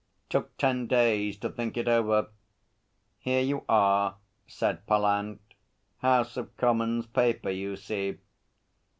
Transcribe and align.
'Took 0.29 0.57
ten 0.57 0.87
days 0.87 1.37
to 1.37 1.47
think 1.47 1.77
it 1.77 1.87
over. 1.87 2.29
Here 3.19 3.43
you 3.43 3.65
are,' 3.69 4.15
said 4.47 4.87
Pallant. 4.87 5.39
'House 5.99 6.37
of 6.37 6.57
Commons 6.57 7.05
paper, 7.05 7.51
you 7.51 7.75
see.' 7.75 8.17